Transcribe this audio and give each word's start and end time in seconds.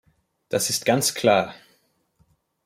Das 0.49 0.71
ist 0.71 0.87
ganz 0.87 1.13
klar! 1.13 1.53